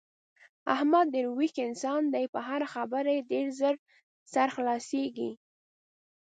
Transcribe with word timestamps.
احمد 0.73 1.05
ډېر 1.13 1.27
ویښ 1.37 1.55
انسان 1.67 2.01
دی 2.13 2.25
په 2.33 2.39
هره 2.47 2.67
خبره 2.73 3.09
یې 3.15 3.21
ډېر 3.31 3.47
زر 3.59 3.75
سر 4.33 4.47
خلاصېږي. 4.55 5.31